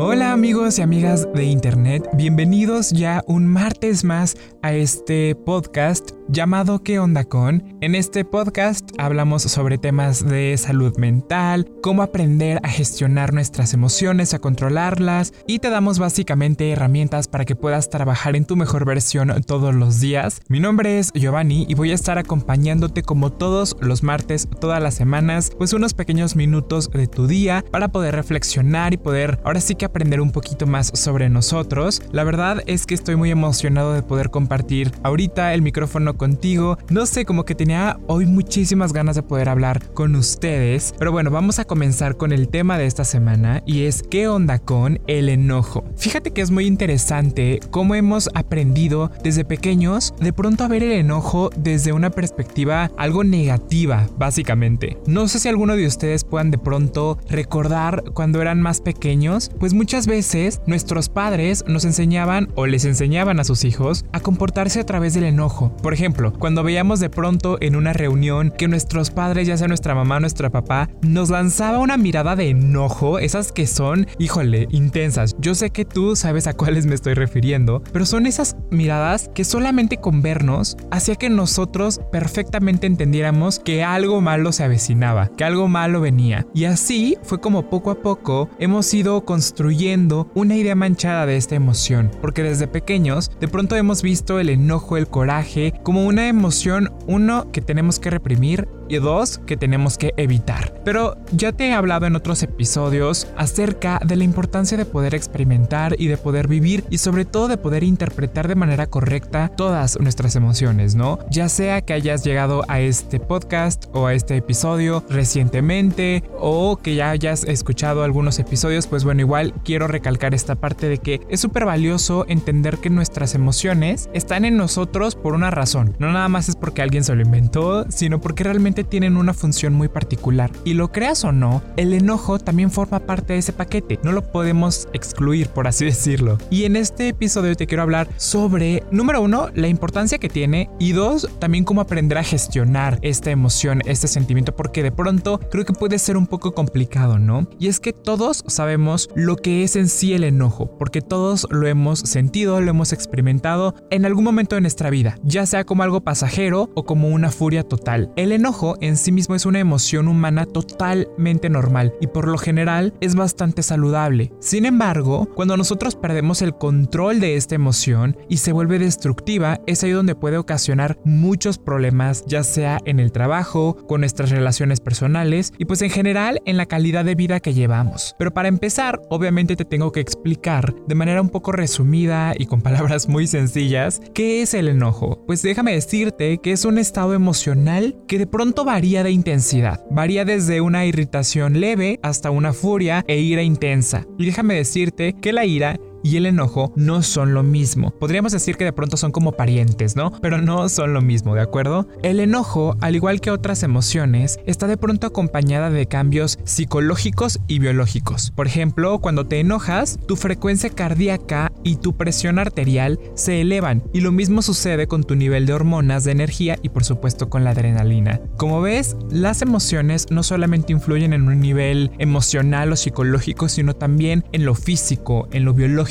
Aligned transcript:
Hola 0.00 0.32
amigos 0.32 0.78
y 0.78 0.82
amigas 0.82 1.26
de 1.32 1.44
Internet, 1.44 2.08
bienvenidos 2.14 2.90
ya 2.90 3.24
un 3.26 3.46
martes 3.46 4.04
más 4.04 4.36
a 4.62 4.72
este 4.72 5.34
podcast 5.34 6.17
llamado 6.28 6.82
¿Qué 6.82 6.98
onda 6.98 7.24
con? 7.24 7.78
En 7.80 7.94
este 7.94 8.24
podcast 8.24 8.90
hablamos 8.98 9.42
sobre 9.42 9.78
temas 9.78 10.26
de 10.26 10.56
salud 10.58 10.96
mental, 10.98 11.70
cómo 11.82 12.02
aprender 12.02 12.60
a 12.62 12.68
gestionar 12.68 13.32
nuestras 13.32 13.72
emociones, 13.72 14.34
a 14.34 14.38
controlarlas 14.38 15.32
y 15.46 15.58
te 15.58 15.70
damos 15.70 15.98
básicamente 15.98 16.70
herramientas 16.70 17.28
para 17.28 17.46
que 17.46 17.56
puedas 17.56 17.88
trabajar 17.88 18.36
en 18.36 18.44
tu 18.44 18.56
mejor 18.56 18.84
versión 18.84 19.42
todos 19.46 19.74
los 19.74 20.00
días. 20.00 20.42
Mi 20.48 20.60
nombre 20.60 20.98
es 20.98 21.12
Giovanni 21.12 21.64
y 21.68 21.74
voy 21.74 21.92
a 21.92 21.94
estar 21.94 22.18
acompañándote 22.18 23.02
como 23.02 23.32
todos 23.32 23.76
los 23.80 24.02
martes, 24.02 24.48
todas 24.60 24.82
las 24.82 24.94
semanas, 24.94 25.52
pues 25.56 25.72
unos 25.72 25.94
pequeños 25.94 26.36
minutos 26.36 26.90
de 26.90 27.06
tu 27.06 27.26
día 27.26 27.64
para 27.70 27.88
poder 27.88 28.14
reflexionar 28.14 28.92
y 28.92 28.98
poder 28.98 29.40
ahora 29.44 29.60
sí 29.60 29.76
que 29.76 29.86
aprender 29.86 30.20
un 30.20 30.32
poquito 30.32 30.66
más 30.66 30.90
sobre 30.94 31.30
nosotros. 31.30 32.02
La 32.12 32.24
verdad 32.24 32.62
es 32.66 32.84
que 32.84 32.94
estoy 32.94 33.16
muy 33.16 33.30
emocionado 33.30 33.94
de 33.94 34.02
poder 34.02 34.30
compartir 34.30 34.92
ahorita 35.02 35.54
el 35.54 35.62
micrófono 35.62 36.17
contigo. 36.18 36.76
No 36.90 37.06
sé, 37.06 37.24
como 37.24 37.46
que 37.46 37.54
tenía 37.54 37.98
hoy 38.06 38.26
muchísimas 38.26 38.92
ganas 38.92 39.16
de 39.16 39.22
poder 39.22 39.48
hablar 39.48 39.82
con 39.94 40.14
ustedes. 40.16 40.94
Pero 40.98 41.12
bueno, 41.12 41.30
vamos 41.30 41.58
a 41.58 41.64
comenzar 41.64 42.18
con 42.18 42.32
el 42.32 42.48
tema 42.48 42.76
de 42.76 42.84
esta 42.84 43.04
semana 43.04 43.62
y 43.64 43.84
es 43.84 44.02
¿qué 44.02 44.28
onda 44.28 44.58
con 44.58 45.00
el 45.06 45.30
enojo? 45.30 45.84
Fíjate 45.96 46.32
que 46.32 46.42
es 46.42 46.50
muy 46.50 46.66
interesante 46.66 47.60
cómo 47.70 47.94
hemos 47.94 48.28
aprendido 48.34 49.10
desde 49.22 49.44
pequeños 49.44 50.12
de 50.20 50.32
pronto 50.32 50.64
a 50.64 50.68
ver 50.68 50.82
el 50.82 50.92
enojo 50.92 51.50
desde 51.56 51.92
una 51.92 52.10
perspectiva 52.10 52.90
algo 52.96 53.24
negativa, 53.24 54.08
básicamente. 54.18 54.98
No 55.06 55.28
sé 55.28 55.38
si 55.38 55.48
alguno 55.48 55.76
de 55.76 55.86
ustedes 55.86 56.24
puedan 56.24 56.50
de 56.50 56.58
pronto 56.58 57.18
recordar 57.30 58.02
cuando 58.12 58.42
eran 58.42 58.60
más 58.60 58.80
pequeños, 58.80 59.50
pues 59.58 59.74
muchas 59.74 60.06
veces 60.06 60.60
nuestros 60.66 61.08
padres 61.08 61.64
nos 61.66 61.84
enseñaban 61.84 62.48
o 62.54 62.66
les 62.66 62.84
enseñaban 62.84 63.40
a 63.40 63.44
sus 63.44 63.64
hijos 63.64 64.04
a 64.12 64.20
comportarse 64.20 64.80
a 64.80 64.86
través 64.86 65.14
del 65.14 65.24
enojo. 65.24 65.72
Por 65.82 65.94
ejemplo, 65.94 66.07
cuando 66.38 66.62
veíamos 66.62 67.00
de 67.00 67.10
pronto 67.10 67.58
en 67.60 67.76
una 67.76 67.92
reunión 67.92 68.50
que 68.50 68.68
nuestros 68.68 69.10
padres, 69.10 69.46
ya 69.46 69.56
sea 69.56 69.68
nuestra 69.68 69.94
mamá 69.94 70.16
o 70.16 70.20
nuestra 70.20 70.50
papá, 70.50 70.88
nos 71.02 71.30
lanzaba 71.30 71.78
una 71.78 71.96
mirada 71.96 72.34
de 72.34 72.48
enojo, 72.48 73.18
esas 73.18 73.52
que 73.52 73.66
son, 73.66 74.06
híjole, 74.18 74.68
intensas. 74.70 75.36
Yo 75.38 75.54
sé 75.54 75.70
que 75.70 75.84
tú 75.84 76.16
sabes 76.16 76.46
a 76.46 76.54
cuáles 76.54 76.86
me 76.86 76.94
estoy 76.94 77.14
refiriendo, 77.14 77.82
pero 77.92 78.06
son 78.06 78.26
esas 78.26 78.56
miradas 78.70 79.30
que 79.34 79.44
solamente 79.44 79.98
con 79.98 80.22
vernos 80.22 80.76
hacía 80.90 81.16
que 81.16 81.28
nosotros 81.28 82.00
perfectamente 82.10 82.86
entendiéramos 82.86 83.58
que 83.58 83.84
algo 83.84 84.20
malo 84.20 84.52
se 84.52 84.64
avecinaba, 84.64 85.28
que 85.36 85.44
algo 85.44 85.68
malo 85.68 86.00
venía. 86.00 86.46
Y 86.54 86.64
así 86.64 87.18
fue 87.22 87.40
como 87.40 87.68
poco 87.68 87.90
a 87.90 88.00
poco 88.00 88.48
hemos 88.58 88.92
ido 88.94 89.24
construyendo 89.24 90.30
una 90.34 90.56
idea 90.56 90.74
manchada 90.74 91.26
de 91.26 91.36
esta 91.36 91.54
emoción, 91.54 92.10
porque 92.20 92.42
desde 92.42 92.66
pequeños 92.66 93.30
de 93.40 93.48
pronto 93.48 93.76
hemos 93.76 94.02
visto 94.02 94.40
el 94.40 94.48
enojo, 94.48 94.96
el 94.96 95.08
coraje, 95.08 95.74
como 95.82 95.97
una 96.04 96.28
emoción, 96.28 96.92
uno, 97.06 97.50
que 97.52 97.60
tenemos 97.60 97.98
que 97.98 98.10
reprimir 98.10 98.68
y 98.88 98.96
dos, 98.96 99.38
que 99.46 99.56
tenemos 99.56 99.98
que 99.98 100.14
evitar. 100.16 100.74
Pero 100.84 101.16
ya 101.32 101.52
te 101.52 101.68
he 101.68 101.72
hablado 101.72 102.06
en 102.06 102.16
otros 102.16 102.42
episodios 102.42 103.28
acerca 103.36 104.00
de 104.04 104.16
la 104.16 104.24
importancia 104.24 104.76
de 104.76 104.84
poder 104.84 105.14
experimentar 105.14 105.96
y 105.98 106.06
de 106.06 106.16
poder 106.16 106.48
vivir 106.48 106.84
y 106.90 106.98
sobre 106.98 107.24
todo 107.24 107.48
de 107.48 107.56
poder 107.56 107.82
interpretar 107.82 108.48
de 108.48 108.54
manera 108.54 108.86
correcta 108.86 109.48
todas 109.56 109.98
nuestras 110.00 110.36
emociones, 110.36 110.94
¿no? 110.94 111.18
Ya 111.30 111.48
sea 111.48 111.82
que 111.82 111.92
hayas 111.92 112.24
llegado 112.24 112.64
a 112.68 112.80
este 112.80 113.20
podcast 113.20 113.86
o 113.92 114.06
a 114.06 114.14
este 114.14 114.36
episodio 114.36 115.04
recientemente 115.08 116.24
o 116.38 116.76
que 116.76 116.94
ya 116.94 117.10
hayas 117.10 117.44
escuchado 117.44 118.02
algunos 118.02 118.38
episodios, 118.38 118.86
pues 118.86 119.04
bueno, 119.04 119.20
igual 119.20 119.54
quiero 119.64 119.86
recalcar 119.86 120.34
esta 120.34 120.56
parte 120.56 120.88
de 120.88 120.98
que 120.98 121.20
es 121.28 121.40
súper 121.40 121.64
valioso 121.64 122.24
entender 122.28 122.78
que 122.78 122.90
nuestras 122.90 123.34
emociones 123.34 124.08
están 124.12 124.44
en 124.44 124.56
nosotros 124.56 125.14
por 125.14 125.34
una 125.34 125.50
razón. 125.50 125.94
No 125.98 126.12
nada 126.12 126.28
más 126.28 126.48
es 126.48 126.56
porque 126.56 126.82
alguien 126.82 127.04
se 127.04 127.14
lo 127.14 127.22
inventó, 127.22 127.86
sino 127.90 128.20
porque 128.20 128.44
realmente 128.44 128.77
tienen 128.84 129.16
una 129.16 129.34
función 129.34 129.74
muy 129.74 129.88
particular. 129.88 130.50
Y 130.64 130.74
lo 130.74 130.92
creas 130.92 131.24
o 131.24 131.32
no, 131.32 131.62
el 131.76 131.92
enojo 131.92 132.38
también 132.38 132.70
forma 132.70 133.00
parte 133.00 133.34
de 133.34 133.38
ese 133.40 133.52
paquete. 133.52 133.98
No 134.02 134.12
lo 134.12 134.22
podemos 134.22 134.88
excluir, 134.92 135.48
por 135.48 135.66
así 135.66 135.84
decirlo. 135.84 136.38
Y 136.50 136.64
en 136.64 136.76
este 136.76 137.08
episodio 137.08 137.54
te 137.54 137.66
quiero 137.66 137.82
hablar 137.82 138.08
sobre, 138.16 138.82
número 138.90 139.22
uno, 139.22 139.48
la 139.54 139.68
importancia 139.68 140.18
que 140.18 140.28
tiene 140.28 140.70
y 140.78 140.92
dos, 140.92 141.28
también 141.38 141.64
cómo 141.64 141.80
aprender 141.80 142.18
a 142.18 142.24
gestionar 142.24 142.98
esta 143.02 143.30
emoción, 143.30 143.82
este 143.86 144.08
sentimiento, 144.08 144.54
porque 144.54 144.82
de 144.82 144.92
pronto 144.92 145.40
creo 145.50 145.64
que 145.64 145.72
puede 145.72 145.98
ser 145.98 146.16
un 146.16 146.26
poco 146.26 146.54
complicado, 146.54 147.18
¿no? 147.18 147.48
Y 147.58 147.68
es 147.68 147.80
que 147.80 147.92
todos 147.92 148.44
sabemos 148.46 149.08
lo 149.14 149.36
que 149.36 149.64
es 149.64 149.76
en 149.76 149.88
sí 149.88 150.14
el 150.14 150.24
enojo, 150.24 150.76
porque 150.78 151.00
todos 151.00 151.46
lo 151.50 151.66
hemos 151.66 152.00
sentido, 152.00 152.60
lo 152.60 152.70
hemos 152.70 152.92
experimentado 152.92 153.74
en 153.90 154.04
algún 154.04 154.24
momento 154.24 154.54
de 154.54 154.60
nuestra 154.60 154.90
vida, 154.90 155.18
ya 155.22 155.46
sea 155.46 155.64
como 155.64 155.82
algo 155.82 156.02
pasajero 156.02 156.70
o 156.74 156.84
como 156.84 157.08
una 157.08 157.30
furia 157.30 157.62
total. 157.62 158.12
El 158.16 158.32
enojo 158.32 158.67
en 158.80 158.96
sí 158.96 159.12
mismo 159.12 159.34
es 159.34 159.46
una 159.46 159.58
emoción 159.58 160.08
humana 160.08 160.46
totalmente 160.46 161.50
normal 161.50 161.94
y 162.00 162.06
por 162.06 162.28
lo 162.28 162.38
general 162.38 162.94
es 163.00 163.14
bastante 163.14 163.62
saludable. 163.62 164.32
Sin 164.40 164.66
embargo, 164.66 165.28
cuando 165.34 165.56
nosotros 165.56 165.96
perdemos 165.96 166.42
el 166.42 166.54
control 166.54 167.20
de 167.20 167.36
esta 167.36 167.54
emoción 167.54 168.16
y 168.28 168.38
se 168.38 168.52
vuelve 168.52 168.78
destructiva, 168.78 169.60
es 169.66 169.82
ahí 169.84 169.90
donde 169.90 170.14
puede 170.14 170.38
ocasionar 170.38 170.98
muchos 171.04 171.58
problemas, 171.58 172.24
ya 172.26 172.42
sea 172.42 172.78
en 172.84 173.00
el 173.00 173.12
trabajo, 173.12 173.76
con 173.86 174.00
nuestras 174.00 174.30
relaciones 174.30 174.80
personales 174.80 175.52
y 175.58 175.64
pues 175.64 175.82
en 175.82 175.90
general 175.90 176.40
en 176.44 176.56
la 176.56 176.66
calidad 176.66 177.04
de 177.04 177.14
vida 177.14 177.40
que 177.40 177.54
llevamos. 177.54 178.14
Pero 178.18 178.32
para 178.32 178.48
empezar, 178.48 179.00
obviamente 179.10 179.56
te 179.56 179.64
tengo 179.64 179.92
que 179.92 180.00
explicar 180.00 180.74
de 180.86 180.94
manera 180.94 181.20
un 181.20 181.30
poco 181.30 181.52
resumida 181.52 182.34
y 182.36 182.46
con 182.46 182.60
palabras 182.60 183.08
muy 183.08 183.26
sencillas 183.26 184.00
qué 184.14 184.42
es 184.42 184.54
el 184.54 184.68
enojo. 184.68 185.24
Pues 185.26 185.42
déjame 185.42 185.72
decirte 185.72 186.38
que 186.38 186.52
es 186.52 186.64
un 186.64 186.78
estado 186.78 187.14
emocional 187.14 187.96
que 188.06 188.18
de 188.18 188.26
pronto 188.26 188.57
varía 188.64 189.02
de 189.02 189.10
intensidad. 189.10 189.80
Varía 189.90 190.24
desde 190.24 190.60
una 190.60 190.86
irritación 190.86 191.60
leve 191.60 191.98
hasta 192.02 192.30
una 192.30 192.52
furia 192.52 193.04
e 193.06 193.18
ira 193.18 193.42
intensa. 193.42 194.06
Y 194.18 194.26
déjame 194.26 194.54
decirte 194.54 195.14
que 195.14 195.32
la 195.32 195.44
ira 195.44 195.78
y 196.02 196.16
el 196.16 196.26
enojo 196.26 196.72
no 196.76 197.02
son 197.02 197.34
lo 197.34 197.42
mismo. 197.42 197.90
Podríamos 197.90 198.32
decir 198.32 198.56
que 198.56 198.64
de 198.64 198.72
pronto 198.72 198.96
son 198.96 199.12
como 199.12 199.32
parientes, 199.32 199.96
¿no? 199.96 200.12
Pero 200.20 200.38
no 200.40 200.68
son 200.68 200.92
lo 200.92 201.00
mismo, 201.00 201.34
¿de 201.34 201.40
acuerdo? 201.40 201.88
El 202.02 202.20
enojo, 202.20 202.76
al 202.80 202.96
igual 202.96 203.20
que 203.20 203.30
otras 203.30 203.62
emociones, 203.62 204.38
está 204.46 204.66
de 204.66 204.76
pronto 204.76 205.06
acompañada 205.06 205.70
de 205.70 205.86
cambios 205.86 206.38
psicológicos 206.44 207.40
y 207.46 207.58
biológicos. 207.58 208.32
Por 208.32 208.46
ejemplo, 208.46 208.98
cuando 208.98 209.26
te 209.26 209.40
enojas, 209.40 209.98
tu 210.06 210.16
frecuencia 210.16 210.70
cardíaca 210.70 211.52
y 211.64 211.76
tu 211.76 211.96
presión 211.96 212.38
arterial 212.38 212.98
se 213.14 213.40
elevan 213.40 213.82
y 213.92 214.00
lo 214.00 214.12
mismo 214.12 214.42
sucede 214.42 214.86
con 214.86 215.04
tu 215.04 215.14
nivel 215.14 215.46
de 215.46 215.54
hormonas 215.54 216.04
de 216.04 216.12
energía 216.12 216.58
y 216.62 216.68
por 216.68 216.84
supuesto 216.84 217.28
con 217.28 217.44
la 217.44 217.50
adrenalina. 217.50 218.20
Como 218.36 218.60
ves, 218.60 218.96
las 219.10 219.42
emociones 219.42 220.06
no 220.10 220.22
solamente 220.22 220.72
influyen 220.72 221.12
en 221.12 221.28
un 221.28 221.40
nivel 221.40 221.90
emocional 221.98 222.72
o 222.72 222.76
psicológico, 222.76 223.48
sino 223.48 223.74
también 223.74 224.24
en 224.32 224.44
lo 224.44 224.54
físico, 224.54 225.28
en 225.32 225.44
lo 225.44 225.54
biológico 225.54 225.87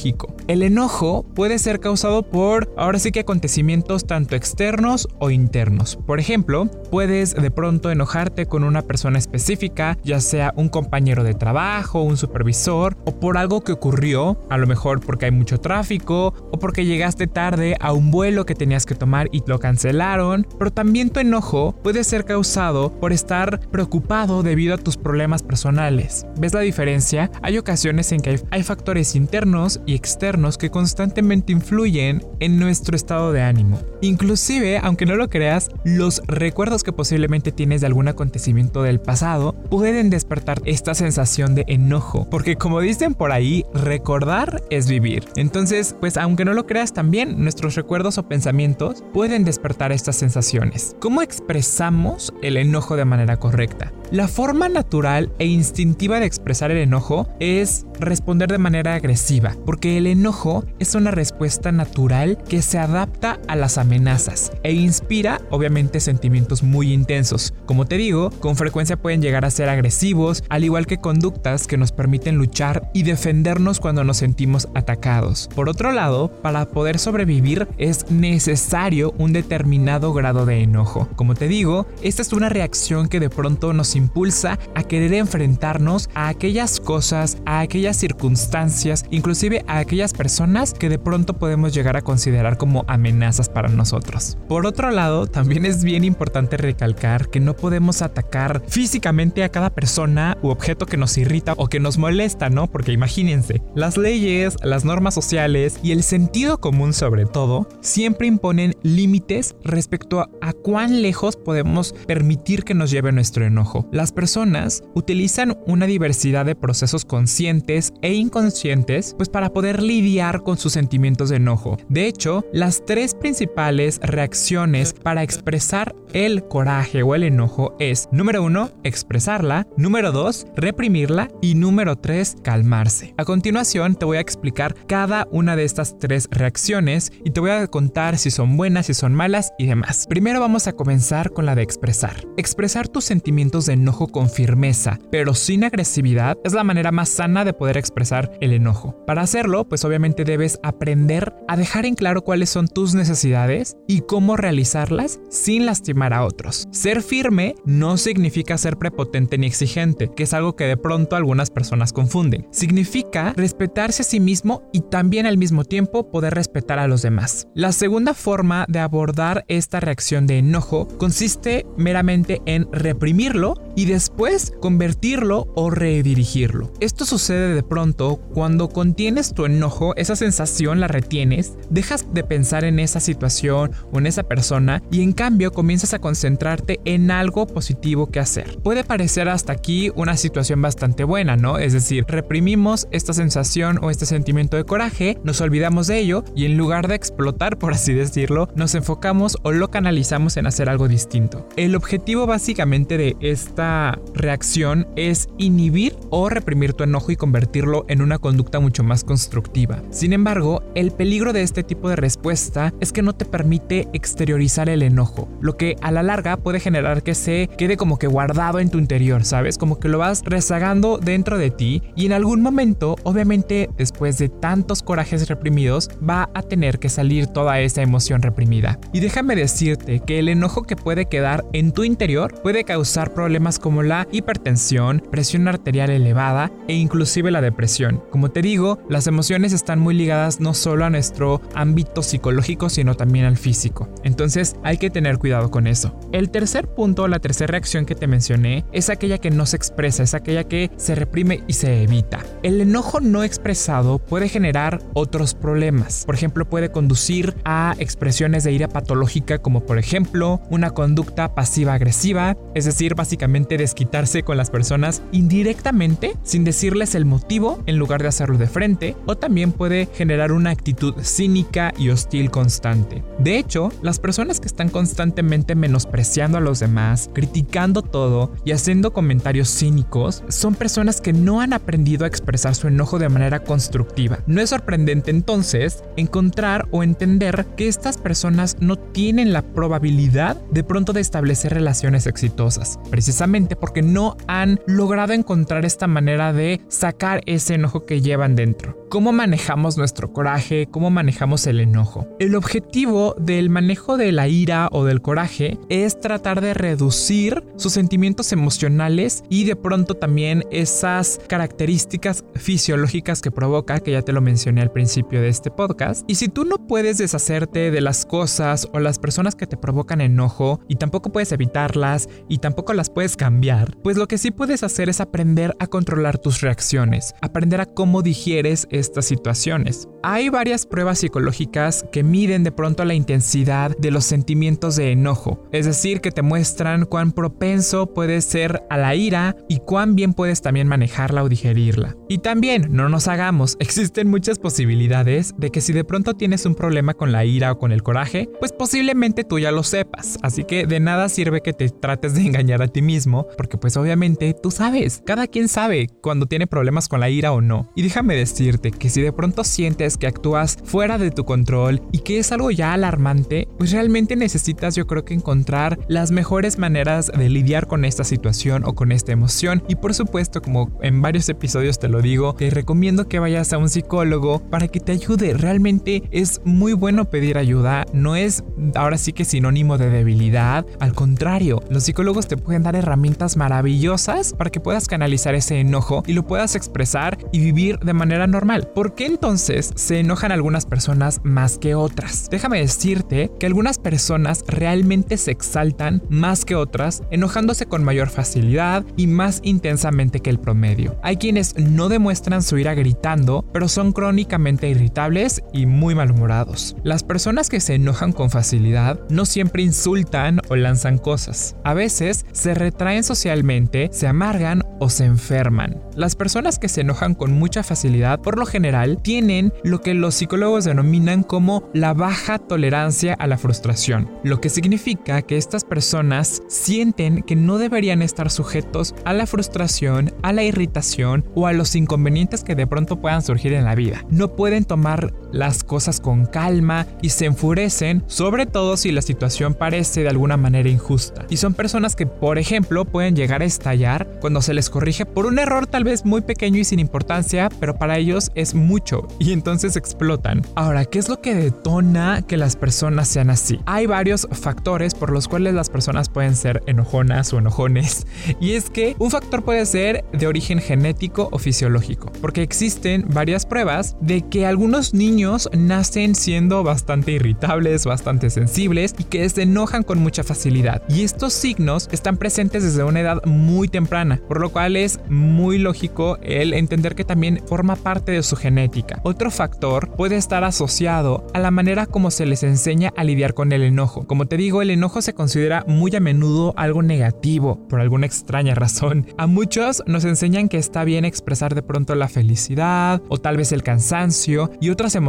el 0.47 0.63
enojo 0.63 1.23
puede 1.33 1.57
ser 1.59 1.79
causado 1.79 2.23
por, 2.23 2.73
ahora 2.77 2.99
sí 2.99 3.11
que 3.11 3.21
acontecimientos 3.21 4.05
tanto 4.05 4.35
externos 4.35 5.07
o 5.19 5.29
internos. 5.29 5.97
Por 6.05 6.19
ejemplo, 6.19 6.69
puedes 6.91 7.33
de 7.33 7.51
pronto 7.51 7.89
enojarte 7.89 8.45
con 8.45 8.63
una 8.63 8.83
persona 8.83 9.17
específica, 9.17 9.97
ya 10.03 10.21
sea 10.21 10.53
un 10.55 10.69
compañero 10.69 11.23
de 11.23 11.33
trabajo, 11.33 12.03
un 12.03 12.15
supervisor, 12.15 12.95
o 13.05 13.19
por 13.19 13.37
algo 13.37 13.63
que 13.63 13.71
ocurrió, 13.71 14.39
a 14.49 14.57
lo 14.57 14.67
mejor 14.67 14.99
porque 14.99 15.25
hay 15.25 15.31
mucho 15.31 15.59
tráfico, 15.59 16.33
o 16.51 16.59
porque 16.59 16.85
llegaste 16.85 17.27
tarde 17.27 17.75
a 17.79 17.91
un 17.91 18.11
vuelo 18.11 18.45
que 18.45 18.55
tenías 18.55 18.85
que 18.85 18.95
tomar 18.95 19.29
y 19.31 19.43
lo 19.47 19.59
cancelaron, 19.59 20.47
pero 20.59 20.71
también 20.71 21.09
tu 21.09 21.19
enojo 21.19 21.75
puede 21.83 22.03
ser 22.03 22.23
causado 22.23 22.93
por 22.99 23.13
estar 23.13 23.59
preocupado 23.71 24.43
debido 24.43 24.75
a 24.75 24.77
tus 24.77 24.95
problemas 24.95 25.43
personales. 25.43 26.25
¿Ves 26.39 26.53
la 26.53 26.61
diferencia? 26.61 27.31
Hay 27.41 27.57
ocasiones 27.57 28.11
en 28.11 28.21
que 28.21 28.29
hay, 28.29 28.39
hay 28.51 28.63
factores 28.63 29.15
internos 29.15 29.81
y 29.87 29.95
externos 29.95 30.59
que 30.59 30.69
constantemente 30.69 31.51
influyen 31.51 32.23
en 32.39 32.59
nuestro 32.59 32.95
estado 32.95 33.31
de 33.31 33.41
ánimo. 33.41 33.81
Inclusive, 34.01 34.79
aunque 34.83 35.07
no 35.07 35.15
lo 35.15 35.29
creas, 35.29 35.71
los 35.83 36.21
recuerdos 36.27 36.83
que 36.83 36.93
posiblemente 36.93 37.51
tienes 37.51 37.81
de 37.81 37.87
algún 37.87 38.07
acontecimiento 38.07 38.83
del 38.83 38.99
pasado 38.99 39.53
pueden 39.71 40.11
despertar 40.11 40.61
esta 40.65 40.93
sensación 40.93 41.55
de 41.55 41.63
enojo, 41.67 42.29
porque 42.29 42.57
como 42.57 42.81
dicen 42.81 43.15
por 43.15 43.31
ahí, 43.31 43.65
recordar 43.73 44.61
es 44.69 44.87
vivir. 44.87 45.25
Entonces, 45.35 45.95
pues 45.99 46.17
aunque 46.17 46.45
no 46.45 46.53
lo 46.53 46.67
creas 46.67 46.93
también, 46.93 47.41
nuestros 47.43 47.75
recuerdos 47.75 48.17
o 48.17 48.27
pensamientos 48.27 49.03
pueden 49.13 49.45
despertar 49.45 49.91
estas 49.91 50.17
sensaciones. 50.17 50.95
¿Cómo 50.99 51.21
expresamos 51.21 52.33
el 52.41 52.57
enojo 52.57 52.95
de 52.97 53.05
manera 53.05 53.37
correcta? 53.37 53.93
La 54.11 54.29
forma 54.29 54.69
natural 54.69 55.33
e 55.37 55.47
instintiva 55.47 56.21
de 56.21 56.25
expresar 56.25 56.71
el 56.71 56.77
enojo 56.77 57.27
es 57.41 57.85
responder 57.99 58.49
de 58.49 58.57
manera 58.57 58.93
agresiva, 58.93 59.57
porque 59.65 59.97
el 59.97 60.07
enojo 60.07 60.63
es 60.79 60.95
una 60.95 61.11
respuesta 61.11 61.73
natural 61.73 62.37
que 62.47 62.61
se 62.61 62.77
adapta 62.77 63.37
a 63.49 63.57
las 63.57 63.77
amenazas 63.77 64.53
e 64.63 64.71
inspira 64.71 65.41
obviamente 65.49 65.99
sentimientos 65.99 66.63
muy 66.63 66.93
intensos. 66.93 67.53
Como 67.65 67.85
te 67.85 67.97
digo, 67.97 68.29
con 68.39 68.55
frecuencia 68.55 68.95
pueden 68.95 69.21
llegar 69.21 69.43
a 69.43 69.51
ser 69.51 69.67
agresivos, 69.67 70.41
al 70.47 70.63
igual 70.63 70.85
que 70.85 70.99
conductas 70.99 71.67
que 71.67 71.75
nos 71.75 71.91
permiten 71.91 72.37
luchar 72.37 72.89
y 72.93 73.03
defendernos 73.03 73.81
cuando 73.81 74.05
nos 74.05 74.17
sentimos 74.17 74.69
atacados. 74.73 75.49
Por 75.53 75.67
otro 75.67 75.91
lado, 75.91 76.31
para 76.41 76.69
poder 76.69 76.97
sobrevivir 76.97 77.67
es 77.77 78.09
necesario 78.09 79.13
un 79.17 79.33
determinado 79.33 80.13
grado 80.13 80.45
de 80.45 80.61
enojo. 80.61 81.09
Como 81.17 81.35
te 81.35 81.49
digo, 81.49 81.87
esta 82.01 82.21
es 82.21 82.31
una 82.31 82.47
reacción 82.47 83.09
que 83.09 83.19
de 83.19 83.29
pronto 83.29 83.73
nos 83.73 83.96
impulsa 83.97 84.57
a 84.75 84.83
querer 84.83 85.13
enfrentarnos 85.13 86.09
a 86.13 86.29
aquellas 86.29 86.79
cosas, 86.79 87.37
a 87.45 87.59
aquellas 87.59 87.97
circunstancias, 87.97 89.05
inclusive 89.11 89.63
a 89.67 89.79
aquellas 89.79 90.13
personas 90.13 90.73
que 90.73 90.89
de 90.89 90.99
pronto 90.99 91.33
podemos 91.33 91.73
llegar 91.73 91.97
a 91.97 92.01
considerar 92.01 92.57
como 92.57 92.85
amenazas 92.87 93.49
para 93.49 93.69
nosotros. 93.69 94.37
Por 94.47 94.65
otro 94.65 94.91
lado, 94.91 95.27
también 95.27 95.65
es 95.65 95.83
bien 95.83 96.03
importante 96.03 96.57
recalcar 96.57 97.29
que 97.29 97.39
no 97.39 97.55
podemos 97.55 98.01
atacar 98.01 98.63
físicamente 98.67 99.43
a 99.43 99.49
cada 99.49 99.69
persona 99.69 100.37
u 100.41 100.49
objeto 100.49 100.85
que 100.85 100.97
nos 100.97 101.17
irrita 101.17 101.53
o 101.57 101.67
que 101.67 101.79
nos 101.79 101.97
molesta, 101.97 102.49
¿no? 102.49 102.67
Porque 102.67 102.91
imagínense, 102.91 103.61
las 103.75 103.97
leyes, 103.97 104.55
las 104.63 104.85
normas 104.85 105.13
sociales 105.13 105.79
y 105.83 105.91
el 105.91 106.03
sentido 106.03 106.59
común 106.59 106.93
sobre 106.93 107.25
todo 107.25 107.67
siempre 107.81 108.27
imponen 108.27 108.75
límites 108.83 109.55
respecto 109.63 110.21
a, 110.21 110.53
cuán 110.53 111.01
lejos 111.01 111.35
podemos 111.35 111.93
permitir 112.07 112.63
que 112.63 112.73
nos 112.73 112.91
lleve 112.91 113.11
nuestro 113.11 113.45
enojo. 113.45 113.86
Las 113.91 114.11
personas 114.11 114.83
utilizan 114.95 115.57
una 115.65 115.85
diversidad 115.85 116.45
de 116.45 116.55
procesos 116.55 117.05
conscientes 117.05 117.93
e 118.01 118.13
inconscientes 118.13 119.13
pues 119.17 119.29
para 119.29 119.53
poder 119.53 119.81
lidiar 119.81 120.43
con 120.43 120.57
sus 120.57 120.73
sentimientos 120.73 121.29
de 121.29 121.37
enojo. 121.37 121.77
De 121.87 122.05
hecho, 122.05 122.43
las 122.51 122.83
tres 122.85 123.15
principales 123.15 124.01
reacciones 124.03 124.93
para 124.93 125.23
expresar 125.23 125.95
el 126.13 126.47
coraje 126.47 127.01
o 127.03 127.15
el 127.15 127.23
enojo 127.23 127.75
es 127.79 128.09
número 128.11 128.43
uno, 128.43 128.71
expresarla, 128.83 129.67
número 129.77 130.11
dos, 130.11 130.47
reprimirla 130.55 131.29
y 131.41 131.55
número 131.55 131.95
tres, 131.95 132.35
calmarse. 132.43 133.13
A 133.17 133.23
continuación 133.23 133.95
te 133.95 134.05
voy 134.05 134.17
a 134.17 134.21
explicar 134.21 134.75
cada 134.87 135.27
una 135.31 135.55
de 135.55 135.63
estas 135.63 135.97
tres 135.97 136.27
reacciones 136.29 137.13
y 137.23 137.31
te 137.31 137.39
voy 137.39 137.51
a 137.51 137.67
contar 137.67 138.17
si 138.17 138.31
son 138.31 138.57
buenas, 138.57 138.87
si 138.87 138.93
son 138.93 139.13
malas 139.13 139.53
y 139.57 139.65
demás. 139.65 140.07
Primero 140.09 140.41
vamos 140.41 140.67
a 140.67 140.73
comenzar 140.73 141.31
con 141.31 141.45
la 141.45 141.55
de 141.55 141.61
expresar. 141.61 142.25
Expresar 142.35 142.89
tus 142.89 143.05
sentimientos 143.05 143.65
de 143.65 143.76
enojo 143.77 144.07
con 144.07 144.29
firmeza, 144.29 144.99
pero 145.11 145.33
sin 145.33 145.63
agresividad, 145.63 146.37
es 146.43 146.53
la 146.53 146.63
manera 146.63 146.91
más 146.91 147.09
sana 147.09 147.45
de 147.45 147.53
poder 147.53 147.77
expresar 147.77 148.31
el 148.41 148.53
enojo. 148.53 148.95
Para 149.05 149.21
hacerlo, 149.21 149.67
pues 149.67 149.85
obviamente 149.85 150.23
debes 150.23 150.59
aprender 150.63 151.33
a 151.47 151.57
dejar 151.57 151.85
en 151.85 151.95
claro 151.95 152.23
cuáles 152.23 152.49
son 152.49 152.67
tus 152.67 152.93
necesidades 152.93 153.77
y 153.87 154.01
cómo 154.01 154.37
realizarlas 154.37 155.19
sin 155.29 155.65
lastimar 155.65 156.13
a 156.13 156.25
otros. 156.25 156.67
Ser 156.71 157.01
firme 157.01 157.55
no 157.65 157.97
significa 157.97 158.57
ser 158.57 158.77
prepotente 158.77 159.37
ni 159.37 159.47
exigente, 159.47 160.09
que 160.13 160.23
es 160.23 160.33
algo 160.33 160.55
que 160.55 160.65
de 160.65 160.77
pronto 160.77 161.15
algunas 161.15 161.49
personas 161.49 161.93
confunden. 161.93 162.47
Significa 162.51 163.33
respetarse 163.35 164.01
a 164.01 164.05
sí 164.05 164.19
mismo 164.19 164.63
y 164.73 164.81
también 164.81 165.25
al 165.25 165.37
mismo 165.37 165.63
tiempo 165.63 166.09
poder 166.11 166.33
respetar 166.33 166.79
a 166.79 166.87
los 166.87 167.01
demás. 167.01 167.47
La 167.53 167.71
segunda 167.71 168.13
forma 168.13 168.65
de 168.67 168.79
abordar 168.79 169.45
esta 169.47 169.79
reacción 169.79 170.27
de 170.27 170.39
enojo 170.39 170.87
consiste 170.97 171.65
meramente 171.77 172.41
en 172.45 172.67
reprimirlo 172.71 173.55
y 173.77 173.85
después 173.85 174.51
convertirlo 174.59 175.47
o 175.55 175.69
redirigirlo. 175.69 176.73
Esto 176.79 177.05
sucede 177.05 177.53
de 177.53 177.61
pronto 177.61 178.17
cuando 178.33 178.69
contienes 178.69 179.35
tu 179.35 179.45
enojo, 179.45 179.95
esa 179.97 180.15
sensación 180.15 180.79
la 180.79 180.87
retienes, 180.87 181.53
dejas 181.69 182.11
de 182.11 182.23
pensar 182.23 182.65
en 182.65 182.79
esa 182.79 182.99
situación 182.99 183.71
o 183.93 183.99
en 183.99 184.07
esa 184.07 184.23
persona 184.23 184.81
y 184.89 185.03
en 185.03 185.13
cambio 185.13 185.51
comienzas 185.51 185.93
a 185.93 185.99
concentrarte 185.99 186.79
en 186.85 187.11
algo 187.11 187.45
positivo 187.45 188.07
que 188.07 188.19
hacer. 188.19 188.57
Puede 188.63 188.83
parecer 188.83 189.29
hasta 189.29 189.53
aquí 189.53 189.91
una 189.95 190.17
situación 190.17 190.59
bastante 190.59 191.03
buena, 191.03 191.37
¿no? 191.37 191.59
Es 191.59 191.73
decir, 191.73 192.03
reprimimos 192.07 192.87
esta 192.89 193.13
sensación 193.13 193.77
o 193.83 193.91
este 193.91 194.07
sentimiento 194.07 194.57
de 194.57 194.63
coraje, 194.63 195.19
nos 195.23 195.39
olvidamos 195.39 195.85
de 195.85 195.99
ello 195.99 196.23
y 196.35 196.45
en 196.45 196.57
lugar 196.57 196.87
de 196.87 196.95
explotar, 196.95 197.59
por 197.59 197.73
así 197.73 197.93
decirlo, 197.93 198.49
nos 198.55 198.73
enfocamos 198.73 199.37
o 199.43 199.51
lo 199.51 199.69
canalizamos 199.69 200.35
en 200.37 200.47
hacer 200.47 200.67
algo 200.67 200.87
distinto. 200.87 201.47
El 201.57 201.75
objetivo 201.75 202.25
básicamente 202.25 202.97
de 202.97 203.15
esta 203.19 203.66
reacción 204.13 204.87
es 204.95 205.27
inhibir 205.37 205.95
o 206.09 206.29
reprimir 206.29 206.73
tu 206.73 206.83
enojo 206.83 207.11
y 207.11 207.15
convertirlo 207.15 207.85
en 207.87 208.01
una 208.01 208.17
conducta 208.17 208.59
mucho 208.59 208.83
más 208.83 209.03
constructiva. 209.03 209.81
Sin 209.89 210.13
embargo, 210.13 210.63
el 210.75 210.91
peligro 210.91 211.33
de 211.33 211.41
este 211.41 211.63
tipo 211.63 211.89
de 211.89 211.95
respuesta 211.95 212.73
es 212.79 212.91
que 212.91 213.01
no 213.01 213.13
te 213.13 213.25
permite 213.25 213.87
exteriorizar 213.93 214.69
el 214.69 214.83
enojo, 214.83 215.27
lo 215.41 215.57
que 215.57 215.75
a 215.81 215.91
la 215.91 216.03
larga 216.03 216.37
puede 216.37 216.59
generar 216.59 217.03
que 217.03 217.15
se 217.15 217.49
quede 217.57 217.77
como 217.77 217.99
que 217.99 218.07
guardado 218.07 218.59
en 218.59 218.69
tu 218.69 218.77
interior, 218.77 219.23
¿sabes? 219.23 219.57
Como 219.57 219.79
que 219.79 219.89
lo 219.89 219.99
vas 219.99 220.23
rezagando 220.25 220.97
dentro 220.97 221.37
de 221.37 221.51
ti 221.51 221.83
y 221.95 222.05
en 222.05 222.13
algún 222.13 222.41
momento, 222.41 222.95
obviamente 223.03 223.69
después 223.77 224.17
de 224.17 224.29
tantos 224.29 224.81
corajes 224.81 225.27
reprimidos, 225.27 225.89
va 226.07 226.29
a 226.33 226.41
tener 226.41 226.79
que 226.79 226.89
salir 226.89 227.27
toda 227.27 227.59
esa 227.59 227.81
emoción 227.81 228.21
reprimida. 228.21 228.79
Y 228.93 228.99
déjame 228.99 229.35
decirte 229.35 229.99
que 229.99 230.19
el 230.19 230.29
enojo 230.29 230.63
que 230.63 230.75
puede 230.75 231.05
quedar 231.05 231.45
en 231.53 231.71
tu 231.71 231.83
interior 231.83 232.33
puede 232.41 232.63
causar 232.63 233.13
como 233.59 233.83
la 233.83 234.07
hipertensión, 234.11 235.03
presión 235.11 235.47
arterial 235.47 235.89
elevada 235.89 236.51
e 236.67 236.73
inclusive 236.73 237.31
la 237.31 237.41
depresión. 237.41 238.03
Como 238.11 238.31
te 238.31 238.41
digo, 238.41 238.79
las 238.89 239.07
emociones 239.07 239.53
están 239.53 239.79
muy 239.79 239.93
ligadas 239.93 240.39
no 240.39 240.53
solo 240.53 240.85
a 240.85 240.89
nuestro 240.89 241.41
ámbito 241.53 242.03
psicológico, 242.03 242.69
sino 242.69 242.95
también 242.95 243.25
al 243.25 243.37
físico. 243.37 243.89
Entonces 244.03 244.55
hay 244.63 244.77
que 244.77 244.89
tener 244.89 245.17
cuidado 245.17 245.51
con 245.51 245.67
eso. 245.67 245.97
El 246.11 246.29
tercer 246.29 246.67
punto, 246.67 247.07
la 247.07 247.19
tercera 247.19 247.51
reacción 247.51 247.85
que 247.85 247.95
te 247.95 248.07
mencioné, 248.07 248.65
es 248.71 248.89
aquella 248.89 249.17
que 249.17 249.31
no 249.31 249.45
se 249.45 249.57
expresa, 249.57 250.03
es 250.03 250.13
aquella 250.13 250.43
que 250.45 250.71
se 250.77 250.95
reprime 250.95 251.43
y 251.47 251.53
se 251.53 251.83
evita. 251.83 252.19
El 252.43 252.61
enojo 252.61 252.99
no 252.99 253.23
expresado 253.23 253.99
puede 253.99 254.29
generar 254.29 254.81
otros 254.93 255.33
problemas. 255.33 256.03
Por 256.05 256.15
ejemplo, 256.15 256.45
puede 256.45 256.71
conducir 256.71 257.35
a 257.45 257.75
expresiones 257.79 258.43
de 258.43 258.51
ira 258.51 258.67
patológica 258.67 259.39
como 259.39 259.65
por 259.65 259.77
ejemplo 259.77 260.41
una 260.49 260.71
conducta 260.71 261.33
pasiva-agresiva, 261.35 262.37
es 262.53 262.65
decir, 262.65 262.95
básicamente 262.95 263.46
desquitarse 263.55 264.23
con 264.23 264.35
las 264.35 264.49
personas 264.49 265.01
indirectamente 265.13 266.15
sin 266.23 266.43
decirles 266.43 266.95
el 266.95 267.05
motivo 267.05 267.63
en 267.67 267.77
lugar 267.77 268.01
de 268.01 268.09
hacerlo 268.09 268.37
de 268.37 268.47
frente, 268.47 268.95
o 269.05 269.15
también 269.15 269.53
puede 269.53 269.87
generar 269.93 270.31
una 270.31 270.49
actitud 270.49 270.95
cínica 271.01 271.73
y 271.77 271.89
hostil 271.89 272.31
constante. 272.31 273.03
De 273.19 273.37
hecho, 273.37 273.71
las 273.81 273.99
personas 273.99 274.39
que 274.39 274.47
están 274.47 274.69
constantemente 274.69 275.55
menospreciando 275.55 276.37
a 276.37 276.41
los 276.41 276.59
demás, 276.59 277.09
criticando 277.13 277.83
todo 277.83 278.33
y 278.43 278.51
haciendo 278.51 278.91
comentarios 278.91 279.49
cínicos, 279.49 280.23
son 280.27 280.55
personas 280.55 280.99
que 280.99 281.13
no 281.13 281.41
han 281.41 281.53
aprendido 281.53 282.05
a 282.05 282.07
expresar 282.07 282.55
su 282.55 282.67
enojo 282.67 282.99
de 282.99 283.09
manera 283.09 283.43
constructiva. 283.43 284.19
No 284.25 284.41
es 284.41 284.49
sorprendente 284.49 285.11
entonces 285.11 285.83
encontrar 285.95 286.67
o 286.71 286.83
entender 286.83 287.45
que 287.55 287.67
estas 287.67 287.97
personas 287.97 288.57
no 288.59 288.77
tienen 288.77 289.33
la 289.33 289.41
probabilidad 289.41 290.41
de 290.51 290.63
pronto 290.63 290.93
de 290.93 291.01
establecer 291.01 291.53
relaciones 291.53 292.07
exitosas, 292.07 292.79
precisamente 292.89 293.26
porque 293.55 293.81
no 293.81 294.17
han 294.27 294.59
logrado 294.65 295.13
encontrar 295.13 295.65
esta 295.65 295.87
manera 295.87 296.33
de 296.33 296.61
sacar 296.67 297.21
ese 297.25 297.55
enojo 297.55 297.85
que 297.85 298.01
llevan 298.01 298.35
dentro. 298.35 298.86
¿Cómo 298.89 299.11
manejamos 299.11 299.77
nuestro 299.77 300.13
coraje? 300.13 300.67
¿Cómo 300.71 300.89
manejamos 300.89 301.45
el 301.45 301.59
enojo? 301.59 302.07
El 302.19 302.35
objetivo 302.35 303.15
del 303.19 303.49
manejo 303.49 303.97
de 303.97 304.13
la 304.13 304.29
ira 304.29 304.69
o 304.71 304.85
del 304.85 305.01
coraje 305.01 305.59
es 305.67 305.99
tratar 305.99 306.39
de 306.39 306.53
reducir 306.53 307.43
sus 307.57 307.73
sentimientos 307.73 308.31
emocionales 308.31 309.25
y 309.29 309.43
de 309.43 309.57
pronto 309.57 309.95
también 309.95 310.45
esas 310.51 311.19
características 311.27 312.23
fisiológicas 312.35 313.21
que 313.21 313.29
provoca, 313.29 313.81
que 313.81 313.91
ya 313.91 314.03
te 314.03 314.13
lo 314.13 314.21
mencioné 314.21 314.61
al 314.61 314.71
principio 314.71 315.21
de 315.21 315.27
este 315.27 315.51
podcast. 315.51 316.09
Y 316.09 316.15
si 316.15 316.29
tú 316.29 316.45
no 316.45 316.65
puedes 316.65 316.97
deshacerte 316.97 317.71
de 317.71 317.81
las 317.81 318.05
cosas 318.05 318.69
o 318.71 318.79
las 318.79 318.99
personas 318.99 319.35
que 319.35 319.47
te 319.47 319.57
provocan 319.57 319.99
enojo 319.99 320.61
y 320.69 320.75
tampoco 320.75 321.11
puedes 321.11 321.33
evitarlas 321.33 322.07
y 322.29 322.37
tampoco 322.37 322.71
las 322.71 322.89
puedes 322.89 323.17
cambiar, 323.17 323.75
pues 323.83 323.97
lo 323.97 324.07
que 324.07 324.17
sí 324.17 324.31
puedes 324.31 324.63
hacer 324.63 324.87
es 324.87 325.01
aprender 325.01 325.57
a 325.59 325.67
controlar 325.67 326.17
tus 326.19 326.39
reacciones, 326.39 327.15
aprender 327.21 327.59
a 327.59 327.65
cómo 327.65 328.01
digieres 328.01 328.65
estas 328.79 329.05
situaciones. 329.05 329.87
Hay 330.03 330.29
varias 330.29 330.65
pruebas 330.65 330.99
psicológicas 330.99 331.85
que 331.91 332.03
miden 332.03 332.43
de 332.43 332.51
pronto 332.51 332.85
la 332.85 332.93
intensidad 332.93 333.75
de 333.77 333.91
los 333.91 334.05
sentimientos 334.05 334.75
de 334.75 334.91
enojo, 334.91 335.43
es 335.51 335.65
decir, 335.65 336.01
que 336.01 336.11
te 336.11 336.21
muestran 336.21 336.85
cuán 336.85 337.11
propenso 337.11 337.93
puedes 337.93 338.25
ser 338.25 338.63
a 338.69 338.77
la 338.77 338.95
ira 338.95 339.35
y 339.47 339.59
cuán 339.59 339.95
bien 339.95 340.13
puedes 340.13 340.41
también 340.41 340.67
manejarla 340.67 341.23
o 341.23 341.29
digerirla. 341.29 341.95
Y 342.09 342.19
también, 342.19 342.67
no 342.69 342.89
nos 342.89 343.07
hagamos, 343.07 343.57
existen 343.59 344.09
muchas 344.09 344.39
posibilidades 344.39 345.33
de 345.37 345.49
que 345.49 345.61
si 345.61 345.73
de 345.73 345.83
pronto 345.83 346.13
tienes 346.13 346.45
un 346.45 346.55
problema 346.55 346.93
con 346.93 347.11
la 347.11 347.25
ira 347.25 347.51
o 347.51 347.59
con 347.59 347.71
el 347.71 347.83
coraje, 347.83 348.29
pues 348.39 348.51
posiblemente 348.51 349.23
tú 349.23 349.39
ya 349.39 349.51
lo 349.51 349.63
sepas, 349.63 350.17
así 350.21 350.43
que 350.43 350.65
de 350.65 350.79
nada 350.79 351.09
sirve 351.09 351.41
que 351.41 351.53
te 351.53 351.69
trates 351.69 352.13
de 352.13 352.21
engañar 352.21 352.61
a 352.61 352.67
ti 352.67 352.81
mismo, 352.81 353.27
porque 353.37 353.57
pues 353.57 353.77
obviamente 353.77 354.33
tú 354.33 354.51
sabes, 354.51 355.01
cada 355.05 355.27
quien 355.27 355.47
sabe 355.47 355.87
cuando 356.01 356.25
tiene 356.25 356.47
problemas 356.47 356.87
con 356.87 356.99
la 356.99 357.09
ira 357.09 357.31
o 357.31 357.41
no. 357.41 357.71
Y 357.75 357.81
déjame 357.81 358.15
decirte, 358.15 358.66
que 358.71 358.89
si 358.89 359.01
de 359.01 359.11
pronto 359.11 359.43
sientes 359.43 359.97
que 359.97 360.07
actúas 360.07 360.57
fuera 360.63 360.97
de 360.97 361.11
tu 361.11 361.25
control 361.25 361.81
y 361.91 361.99
que 361.99 362.19
es 362.19 362.31
algo 362.31 362.51
ya 362.51 362.73
alarmante, 362.73 363.47
pues 363.57 363.71
realmente 363.71 364.15
necesitas 364.15 364.75
yo 364.75 364.87
creo 364.87 365.05
que 365.05 365.13
encontrar 365.13 365.79
las 365.87 366.11
mejores 366.11 366.57
maneras 366.57 367.11
de 367.15 367.29
lidiar 367.29 367.67
con 367.67 367.85
esta 367.85 368.03
situación 368.03 368.63
o 368.65 368.73
con 368.73 368.91
esta 368.91 369.11
emoción. 369.11 369.63
Y 369.67 369.75
por 369.75 369.93
supuesto, 369.93 370.41
como 370.41 370.71
en 370.81 371.01
varios 371.01 371.29
episodios 371.29 371.79
te 371.79 371.87
lo 371.87 372.01
digo, 372.01 372.35
te 372.35 372.49
recomiendo 372.49 373.07
que 373.07 373.19
vayas 373.19 373.53
a 373.53 373.57
un 373.57 373.69
psicólogo 373.69 374.39
para 374.49 374.67
que 374.67 374.79
te 374.79 374.91
ayude. 374.91 375.33
Realmente 375.33 376.03
es 376.11 376.41
muy 376.43 376.73
bueno 376.73 377.05
pedir 377.05 377.37
ayuda, 377.37 377.85
no 377.93 378.15
es 378.15 378.43
ahora 378.75 378.97
sí 378.97 379.13
que 379.13 379.25
sinónimo 379.25 379.77
de 379.77 379.89
debilidad, 379.89 380.65
al 380.79 380.93
contrario, 380.93 381.61
los 381.69 381.83
psicólogos 381.83 382.27
te 382.27 382.37
pueden 382.37 382.63
dar 382.63 382.75
herramientas 382.75 383.37
maravillosas 383.37 384.33
para 384.33 384.49
que 384.49 384.59
puedas 384.59 384.87
canalizar 384.87 385.35
ese 385.35 385.59
enojo 385.59 386.03
y 386.07 386.13
lo 386.13 386.25
puedas 386.25 386.55
expresar 386.55 387.17
y 387.31 387.39
vivir 387.39 387.79
de 387.79 387.93
manera 387.93 388.27
normal. 388.27 388.56
¿Por 388.65 388.95
qué 388.95 389.05
entonces 389.05 389.71
se 389.75 389.99
enojan 389.99 390.31
algunas 390.31 390.65
personas 390.65 391.21
más 391.23 391.57
que 391.57 391.75
otras? 391.75 392.29
Déjame 392.31 392.59
decirte 392.59 393.31
que 393.39 393.45
algunas 393.45 393.77
personas 393.77 394.43
realmente 394.47 395.17
se 395.17 395.31
exaltan 395.31 396.01
más 396.09 396.45
que 396.45 396.55
otras, 396.55 397.03
enojándose 397.11 397.67
con 397.67 397.83
mayor 397.83 398.09
facilidad 398.09 398.85
y 398.95 399.07
más 399.07 399.39
intensamente 399.43 400.21
que 400.21 400.29
el 400.29 400.39
promedio. 400.39 400.99
Hay 401.03 401.17
quienes 401.17 401.57
no 401.57 401.89
demuestran 401.89 402.41
su 402.41 402.57
ira 402.57 402.73
gritando, 402.73 403.45
pero 403.53 403.67
son 403.67 403.91
crónicamente 403.91 404.69
irritables 404.69 405.43
y 405.53 405.65
muy 405.65 405.95
malhumorados. 405.95 406.75
Las 406.83 407.03
personas 407.03 407.49
que 407.49 407.59
se 407.59 407.75
enojan 407.75 408.11
con 408.11 408.29
facilidad 408.29 408.99
no 409.09 409.25
siempre 409.25 409.63
insultan 409.63 410.39
o 410.49 410.55
lanzan 410.55 410.97
cosas. 410.97 411.55
A 411.63 411.73
veces 411.73 412.25
se 412.31 412.53
retraen 412.53 413.03
socialmente, 413.03 413.89
se 413.91 414.07
amargan 414.07 414.63
o 414.79 414.89
se 414.89 415.05
enferman. 415.05 415.81
Las 415.95 416.15
personas 416.15 416.59
que 416.59 416.69
se 416.69 416.81
enojan 416.81 417.15
con 417.15 417.33
mucha 417.33 417.63
facilidad 417.63 418.19
por 418.19 418.37
lo 418.37 418.45
general 418.47 418.99
tienen 419.01 419.53
lo 419.63 419.81
que 419.81 419.93
los 419.93 420.15
psicólogos 420.15 420.65
denominan 420.65 421.23
como 421.23 421.69
la 421.73 421.93
baja 421.93 422.39
tolerancia 422.39 423.13
a 423.13 423.27
la 423.27 423.37
frustración, 423.37 424.09
lo 424.23 424.41
que 424.41 424.49
significa 424.49 425.21
que 425.21 425.37
estas 425.37 425.63
personas 425.63 426.41
sienten 426.47 427.21
que 427.21 427.35
no 427.35 427.57
deberían 427.57 428.01
estar 428.01 428.31
sujetos 428.31 428.95
a 429.05 429.13
la 429.13 429.27
frustración, 429.27 430.13
a 430.23 430.33
la 430.33 430.43
irritación 430.43 431.25
o 431.35 431.47
a 431.47 431.53
los 431.53 431.75
inconvenientes 431.75 432.43
que 432.43 432.55
de 432.55 432.67
pronto 432.67 432.99
puedan 432.99 433.21
surgir 433.21 433.53
en 433.53 433.65
la 433.65 433.75
vida. 433.75 434.05
No 434.09 434.35
pueden 434.35 434.65
tomar 434.65 435.13
las 435.31 435.63
cosas 435.63 435.99
con 435.99 436.25
calma 436.25 436.87
y 437.01 437.09
se 437.09 437.25
enfurecen, 437.25 438.03
sobre 438.07 438.45
todo 438.45 438.77
si 438.77 438.91
la 438.91 439.01
situación 439.01 439.53
parece 439.53 440.01
de 440.01 440.09
alguna 440.09 440.37
manera 440.37 440.69
injusta. 440.69 441.25
Y 441.29 441.37
son 441.37 441.53
personas 441.53 441.95
que, 441.95 442.05
por 442.05 442.37
ejemplo, 442.37 442.85
pueden 442.85 443.15
llegar 443.15 443.41
a 443.41 443.45
estallar 443.45 444.07
cuando 444.21 444.41
se 444.41 444.53
les 444.53 444.69
corrige 444.69 445.05
por 445.05 445.25
un 445.25 445.39
error 445.39 445.67
tal 445.67 445.83
vez 445.83 446.05
muy 446.05 446.21
pequeño 446.21 446.59
y 446.59 446.63
sin 446.63 446.79
importancia, 446.79 447.49
pero 447.59 447.75
para 447.75 447.97
ellos 447.97 448.31
es 448.35 448.53
mucho 448.53 449.07
y 449.19 449.31
entonces 449.31 449.75
explotan. 449.75 450.41
Ahora, 450.55 450.85
¿qué 450.85 450.99
es 450.99 451.09
lo 451.09 451.21
que 451.21 451.35
detona 451.35 452.21
que 452.27 452.37
las 452.37 452.55
personas 452.55 453.07
sean 453.07 453.29
así? 453.29 453.59
Hay 453.65 453.85
varios 453.85 454.27
factores 454.31 454.93
por 454.93 455.11
los 455.11 455.27
cuales 455.27 455.53
las 455.53 455.69
personas 455.69 456.09
pueden 456.09 456.35
ser 456.35 456.63
enojonas 456.65 457.33
o 457.33 457.39
enojones. 457.39 458.05
Y 458.39 458.51
es 458.53 458.69
que 458.69 458.95
un 458.99 459.09
factor 459.09 459.43
puede 459.43 459.65
ser 459.65 460.05
de 460.13 460.27
origen 460.27 460.59
genético 460.59 461.29
o 461.31 461.39
fisiológico, 461.39 462.11
porque 462.21 462.43
existen 462.43 463.05
varias 463.09 463.45
pruebas 463.45 463.95
de 463.99 464.21
que 464.21 464.45
algunos 464.45 464.93
niños 464.93 465.16
nacen 465.53 466.15
siendo 466.15 466.63
bastante 466.63 467.13
irritables, 467.13 467.85
bastante 467.85 468.29
sensibles 468.29 468.93
y 468.97 469.03
que 469.03 469.27
se 469.29 469.43
enojan 469.43 469.83
con 469.83 469.99
mucha 469.99 470.23
facilidad. 470.23 470.83
Y 470.89 471.01
estos 471.01 471.33
signos 471.33 471.89
están 471.91 472.17
presentes 472.17 472.63
desde 472.63 472.83
una 472.83 473.01
edad 473.01 473.23
muy 473.25 473.67
temprana, 473.67 474.21
por 474.27 474.39
lo 474.39 474.49
cual 474.49 474.75
es 474.75 474.99
muy 475.09 475.57
lógico 475.57 476.17
el 476.21 476.53
entender 476.53 476.95
que 476.95 477.03
también 477.03 477.41
forma 477.47 477.75
parte 477.75 478.11
de 478.11 478.23
su 478.23 478.35
genética. 478.35 478.99
Otro 479.03 479.31
factor 479.31 479.89
puede 479.95 480.15
estar 480.15 480.43
asociado 480.43 481.25
a 481.33 481.39
la 481.39 481.51
manera 481.51 481.85
como 481.85 482.11
se 482.11 482.25
les 482.25 482.43
enseña 482.43 482.93
a 482.95 483.03
lidiar 483.03 483.33
con 483.33 483.51
el 483.51 483.63
enojo. 483.63 484.05
Como 484.05 484.27
te 484.27 484.37
digo, 484.37 484.61
el 484.61 484.69
enojo 484.69 485.01
se 485.01 485.13
considera 485.13 485.63
muy 485.67 485.95
a 485.95 485.99
menudo 485.99 486.53
algo 486.57 486.83
negativo, 486.83 487.67
por 487.67 487.79
alguna 487.79 488.05
extraña 488.05 488.55
razón. 488.55 489.07
A 489.17 489.27
muchos 489.27 489.83
nos 489.87 490.05
enseñan 490.05 490.49
que 490.49 490.57
está 490.57 490.83
bien 490.83 491.05
expresar 491.05 491.55
de 491.55 491.63
pronto 491.63 491.95
la 491.95 492.07
felicidad 492.07 493.01
o 493.09 493.17
tal 493.17 493.37
vez 493.37 493.51
el 493.51 493.63
cansancio 493.63 494.51
y 494.59 494.69
otras 494.69 494.95
emociones, 494.95 495.06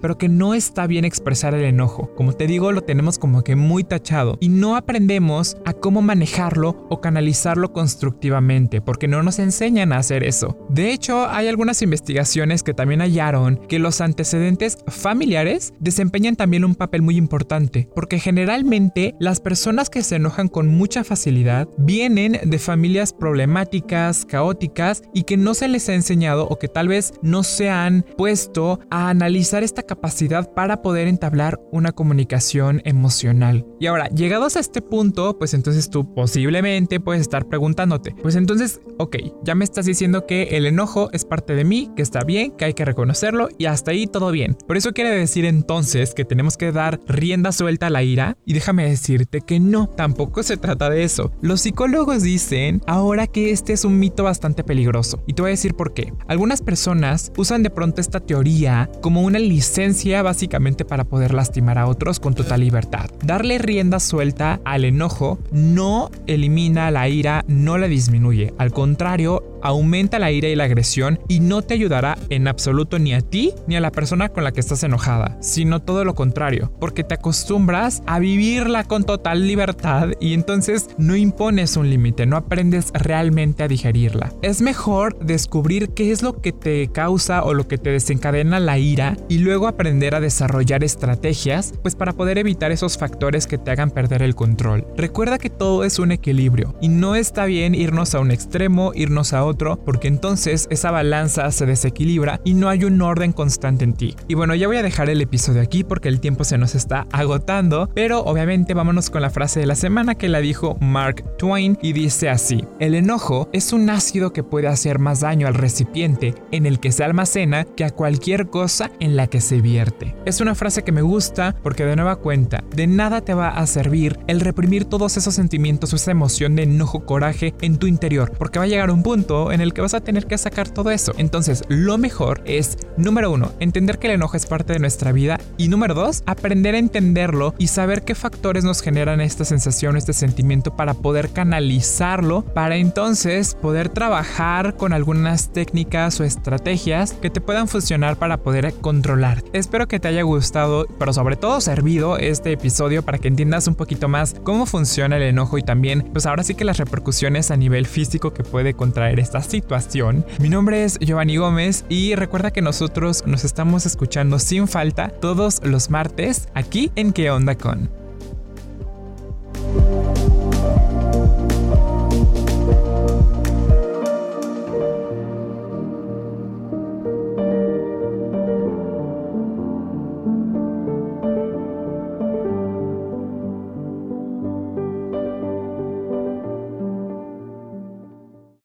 pero 0.00 0.18
que 0.18 0.28
no 0.28 0.54
está 0.54 0.86
bien 0.86 1.04
expresar 1.04 1.54
el 1.54 1.64
enojo. 1.64 2.10
Como 2.14 2.32
te 2.32 2.46
digo, 2.46 2.72
lo 2.72 2.82
tenemos 2.82 3.18
como 3.18 3.42
que 3.42 3.56
muy 3.56 3.84
tachado 3.84 4.36
y 4.40 4.48
no 4.48 4.76
aprendemos 4.76 5.56
a 5.64 5.72
cómo 5.72 6.02
manejarlo 6.02 6.86
o 6.88 7.00
canalizarlo 7.00 7.72
constructivamente, 7.72 8.80
porque 8.80 9.08
no 9.08 9.22
nos 9.22 9.38
enseñan 9.38 9.92
a 9.92 9.98
hacer 9.98 10.24
eso. 10.24 10.58
De 10.68 10.92
hecho, 10.92 11.28
hay 11.28 11.48
algunas 11.48 11.82
investigaciones 11.82 12.62
que 12.62 12.74
también 12.74 13.00
hallaron 13.00 13.56
que 13.68 13.78
los 13.78 14.00
antecedentes 14.00 14.78
familiares 14.88 15.72
desempeñan 15.80 16.36
también 16.36 16.64
un 16.64 16.74
papel 16.74 17.02
muy 17.02 17.16
importante, 17.16 17.88
porque 17.94 18.18
generalmente 18.18 19.14
las 19.18 19.40
personas 19.40 19.90
que 19.90 20.02
se 20.02 20.16
enojan 20.16 20.48
con 20.48 20.68
mucha 20.68 21.04
facilidad 21.04 21.68
vienen 21.78 22.38
de 22.44 22.58
familias 22.58 23.12
problemáticas, 23.12 24.24
caóticas 24.24 25.02
y 25.14 25.24
que 25.24 25.36
no 25.36 25.54
se 25.54 25.68
les 25.68 25.88
ha 25.88 25.94
enseñado 25.94 26.46
o 26.48 26.58
que 26.58 26.68
tal 26.68 26.88
vez 26.88 27.14
no 27.22 27.42
se 27.42 27.70
han 27.70 28.04
puesto 28.16 28.80
a 28.90 29.08
analizar 29.08 29.29
esta 29.36 29.82
capacidad 29.82 30.52
para 30.52 30.82
poder 30.82 31.08
entablar 31.08 31.60
una 31.70 31.92
comunicación 31.92 32.82
emocional. 32.84 33.66
Y 33.78 33.86
ahora, 33.86 34.08
llegados 34.08 34.56
a 34.56 34.60
este 34.60 34.82
punto, 34.82 35.38
pues 35.38 35.54
entonces 35.54 35.88
tú 35.88 36.14
posiblemente 36.14 37.00
puedes 37.00 37.22
estar 37.22 37.46
preguntándote, 37.46 38.14
pues 38.22 38.36
entonces, 38.36 38.80
ok, 38.98 39.16
ya 39.44 39.54
me 39.54 39.64
estás 39.64 39.86
diciendo 39.86 40.26
que 40.26 40.56
el 40.56 40.66
enojo 40.66 41.10
es 41.12 41.24
parte 41.24 41.54
de 41.54 41.64
mí, 41.64 41.90
que 41.96 42.02
está 42.02 42.24
bien, 42.24 42.52
que 42.52 42.64
hay 42.64 42.74
que 42.74 42.84
reconocerlo 42.84 43.48
y 43.58 43.66
hasta 43.66 43.92
ahí 43.92 44.06
todo 44.06 44.30
bien. 44.30 44.56
Por 44.66 44.76
eso 44.76 44.92
quiere 44.92 45.10
decir 45.10 45.44
entonces 45.44 46.14
que 46.14 46.24
tenemos 46.24 46.56
que 46.56 46.72
dar 46.72 47.00
rienda 47.06 47.52
suelta 47.52 47.86
a 47.86 47.90
la 47.90 48.02
ira 48.02 48.36
y 48.44 48.52
déjame 48.52 48.88
decirte 48.88 49.40
que 49.40 49.60
no, 49.60 49.88
tampoco 49.88 50.42
se 50.42 50.56
trata 50.56 50.90
de 50.90 51.04
eso. 51.04 51.32
Los 51.40 51.62
psicólogos 51.62 52.22
dicen 52.22 52.82
ahora 52.86 53.26
que 53.26 53.50
este 53.50 53.72
es 53.72 53.84
un 53.84 53.98
mito 53.98 54.24
bastante 54.24 54.64
peligroso 54.64 55.22
y 55.26 55.34
te 55.34 55.42
voy 55.42 55.50
a 55.50 55.52
decir 55.52 55.74
por 55.74 55.94
qué. 55.94 56.12
Algunas 56.26 56.62
personas 56.62 57.32
usan 57.36 57.62
de 57.62 57.70
pronto 57.70 58.00
esta 58.00 58.20
teoría 58.20 58.90
como 59.00 59.19
una 59.20 59.38
licencia 59.38 60.22
básicamente 60.22 60.84
para 60.84 61.04
poder 61.04 61.34
lastimar 61.34 61.78
a 61.78 61.86
otros 61.86 62.20
con 62.20 62.34
total 62.34 62.60
libertad. 62.60 63.10
Darle 63.24 63.58
rienda 63.58 64.00
suelta 64.00 64.60
al 64.64 64.84
enojo 64.84 65.38
no 65.52 66.10
elimina 66.26 66.90
la 66.90 67.08
ira, 67.08 67.44
no 67.48 67.78
la 67.78 67.86
disminuye. 67.86 68.52
Al 68.58 68.72
contrario, 68.72 69.59
aumenta 69.62 70.18
la 70.18 70.30
ira 70.30 70.48
y 70.48 70.56
la 70.56 70.64
agresión 70.64 71.20
y 71.28 71.40
no 71.40 71.62
te 71.62 71.74
ayudará 71.74 72.16
en 72.28 72.48
absoluto 72.48 72.98
ni 72.98 73.14
a 73.14 73.20
ti 73.20 73.52
ni 73.66 73.76
a 73.76 73.80
la 73.80 73.92
persona 73.92 74.30
con 74.30 74.44
la 74.44 74.52
que 74.52 74.60
estás 74.60 74.82
enojada, 74.82 75.36
sino 75.40 75.82
todo 75.82 76.04
lo 76.04 76.14
contrario, 76.14 76.72
porque 76.80 77.04
te 77.04 77.14
acostumbras 77.14 78.02
a 78.06 78.18
vivirla 78.18 78.84
con 78.84 79.04
total 79.04 79.46
libertad 79.46 80.08
y 80.20 80.34
entonces 80.34 80.90
no 80.98 81.16
impones 81.16 81.76
un 81.76 81.90
límite, 81.90 82.26
no 82.26 82.36
aprendes 82.36 82.90
realmente 82.92 83.62
a 83.62 83.68
digerirla. 83.68 84.32
Es 84.42 84.62
mejor 84.62 85.18
descubrir 85.18 85.90
qué 85.90 86.10
es 86.10 86.22
lo 86.22 86.40
que 86.40 86.52
te 86.52 86.88
causa 86.88 87.42
o 87.42 87.54
lo 87.54 87.68
que 87.68 87.78
te 87.78 87.90
desencadena 87.90 88.60
la 88.60 88.78
ira 88.78 89.16
y 89.28 89.38
luego 89.38 89.68
aprender 89.68 90.14
a 90.14 90.20
desarrollar 90.20 90.84
estrategias 90.84 91.74
pues 91.82 91.94
para 91.94 92.12
poder 92.12 92.38
evitar 92.38 92.72
esos 92.72 92.98
factores 92.98 93.46
que 93.46 93.58
te 93.58 93.70
hagan 93.70 93.90
perder 93.90 94.22
el 94.22 94.34
control. 94.34 94.86
Recuerda 94.96 95.38
que 95.38 95.50
todo 95.50 95.84
es 95.84 95.98
un 95.98 96.12
equilibrio 96.12 96.74
y 96.80 96.88
no 96.88 97.14
está 97.14 97.44
bien 97.44 97.74
irnos 97.74 98.14
a 98.14 98.20
un 98.20 98.30
extremo, 98.30 98.92
irnos 98.94 99.32
a 99.32 99.44
otro 99.44 99.49
porque 99.84 100.08
entonces 100.08 100.66
esa 100.70 100.90
balanza 100.90 101.50
se 101.50 101.66
desequilibra 101.66 102.40
y 102.44 102.54
no 102.54 102.68
hay 102.68 102.84
un 102.84 103.00
orden 103.02 103.32
constante 103.32 103.84
en 103.84 103.94
ti. 103.94 104.16
Y 104.28 104.34
bueno, 104.34 104.54
ya 104.54 104.66
voy 104.66 104.76
a 104.76 104.82
dejar 104.82 105.10
el 105.10 105.20
episodio 105.20 105.60
aquí 105.60 105.84
porque 105.84 106.08
el 106.08 106.20
tiempo 106.20 106.44
se 106.44 106.58
nos 106.58 106.74
está 106.74 107.06
agotando, 107.12 107.88
pero 107.94 108.20
obviamente 108.20 108.74
vámonos 108.74 109.10
con 109.10 109.22
la 109.22 109.30
frase 109.30 109.60
de 109.60 109.66
la 109.66 109.74
semana 109.74 110.14
que 110.14 110.28
la 110.28 110.40
dijo 110.40 110.76
Mark 110.80 111.36
Twain 111.38 111.78
y 111.82 111.92
dice 111.92 112.28
así, 112.28 112.64
el 112.78 112.94
enojo 112.94 113.48
es 113.52 113.72
un 113.72 113.90
ácido 113.90 114.32
que 114.32 114.42
puede 114.42 114.68
hacer 114.68 114.98
más 114.98 115.20
daño 115.20 115.46
al 115.46 115.54
recipiente 115.54 116.34
en 116.50 116.66
el 116.66 116.80
que 116.80 116.92
se 116.92 117.04
almacena 117.04 117.64
que 117.64 117.84
a 117.84 117.90
cualquier 117.90 118.48
cosa 118.48 118.90
en 119.00 119.16
la 119.16 119.26
que 119.26 119.40
se 119.40 119.60
vierte. 119.60 120.14
Es 120.24 120.40
una 120.40 120.54
frase 120.54 120.84
que 120.84 120.92
me 120.92 121.02
gusta 121.02 121.54
porque 121.62 121.84
de 121.84 121.96
nueva 121.96 122.16
cuenta, 122.16 122.64
de 122.74 122.86
nada 122.86 123.20
te 123.20 123.34
va 123.34 123.48
a 123.48 123.66
servir 123.66 124.18
el 124.26 124.40
reprimir 124.40 124.84
todos 124.84 125.16
esos 125.16 125.34
sentimientos 125.34 125.92
o 125.92 125.96
esa 125.96 126.10
emoción 126.10 126.56
de 126.56 126.64
enojo, 126.64 127.04
coraje 127.06 127.54
en 127.60 127.76
tu 127.76 127.86
interior, 127.86 128.32
porque 128.38 128.58
va 128.58 128.64
a 128.64 128.68
llegar 128.68 128.90
un 128.90 129.02
punto 129.02 129.39
en 129.52 129.60
el 129.60 129.72
que 129.72 129.80
vas 129.80 129.94
a 129.94 130.00
tener 130.00 130.26
que 130.26 130.38
sacar 130.38 130.68
todo 130.68 130.90
eso. 130.90 131.12
Entonces, 131.16 131.62
lo 131.68 131.98
mejor 131.98 132.42
es, 132.44 132.76
número 132.96 133.30
uno, 133.30 133.52
entender 133.60 133.98
que 133.98 134.08
el 134.08 134.14
enojo 134.14 134.36
es 134.36 134.46
parte 134.46 134.74
de 134.74 134.78
nuestra 134.78 135.12
vida 135.12 135.40
y 135.56 135.68
número 135.68 135.94
dos, 135.94 136.22
aprender 136.26 136.74
a 136.74 136.78
entenderlo 136.78 137.54
y 137.58 137.68
saber 137.68 138.02
qué 138.02 138.14
factores 138.14 138.64
nos 138.64 138.82
generan 138.82 139.20
esta 139.20 139.44
sensación, 139.44 139.96
este 139.96 140.12
sentimiento 140.12 140.76
para 140.76 140.94
poder 140.94 141.30
canalizarlo, 141.30 142.42
para 142.42 142.76
entonces 142.76 143.54
poder 143.54 143.88
trabajar 143.88 144.76
con 144.76 144.92
algunas 144.92 145.52
técnicas 145.52 146.20
o 146.20 146.24
estrategias 146.24 147.12
que 147.14 147.30
te 147.30 147.40
puedan 147.40 147.68
funcionar 147.68 148.16
para 148.16 148.38
poder 148.38 148.74
controlar. 148.80 149.42
Espero 149.52 149.88
que 149.88 150.00
te 150.00 150.08
haya 150.08 150.22
gustado, 150.22 150.86
pero 150.98 151.12
sobre 151.12 151.36
todo 151.36 151.60
servido 151.60 152.18
este 152.18 152.52
episodio 152.52 153.02
para 153.02 153.18
que 153.18 153.28
entiendas 153.28 153.66
un 153.66 153.74
poquito 153.74 154.08
más 154.08 154.34
cómo 154.42 154.66
funciona 154.66 155.16
el 155.16 155.22
enojo 155.22 155.58
y 155.58 155.62
también, 155.62 156.02
pues 156.12 156.26
ahora 156.26 156.42
sí 156.42 156.54
que 156.54 156.64
las 156.64 156.78
repercusiones 156.78 157.50
a 157.50 157.56
nivel 157.56 157.86
físico 157.86 158.32
que 158.32 158.42
puede 158.42 158.74
contraer 158.74 159.20
esta 159.30 159.42
situación. 159.48 160.26
Mi 160.40 160.48
nombre 160.48 160.82
es 160.82 160.98
Giovanni 160.98 161.36
Gómez 161.36 161.84
y 161.88 162.16
recuerda 162.16 162.50
que 162.50 162.62
nosotros 162.62 163.24
nos 163.26 163.44
estamos 163.44 163.86
escuchando 163.86 164.40
sin 164.40 164.66
falta 164.66 165.08
todos 165.08 165.60
los 165.62 165.88
martes 165.88 166.48
aquí 166.54 166.90
en 166.96 167.12
¿Qué 167.12 167.30
onda 167.30 167.54
con? 167.54 167.99